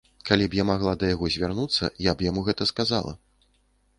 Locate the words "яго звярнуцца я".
1.15-2.17